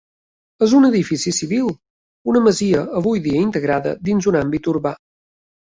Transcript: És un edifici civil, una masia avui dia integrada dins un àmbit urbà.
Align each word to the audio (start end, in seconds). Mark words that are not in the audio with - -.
És 0.67 0.71
un 0.77 0.87
edifici 0.87 1.33
civil, 1.41 1.69
una 2.33 2.41
masia 2.49 2.83
avui 3.03 3.25
dia 3.29 3.45
integrada 3.47 3.95
dins 4.11 4.31
un 4.35 4.43
àmbit 4.45 4.73
urbà. 4.75 4.99